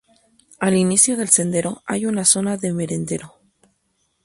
Al 0.57 0.73
inicio 0.77 1.15
del 1.15 1.29
sendero 1.29 1.83
hay 1.85 2.07
una 2.07 2.25
zona 2.25 2.57
de 2.57 2.73
merendero. 2.73 3.35